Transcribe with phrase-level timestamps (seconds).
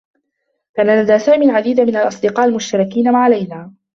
[0.73, 3.71] كان لدى سامي العديد من الأصدقاء المشتركين مع ليلى.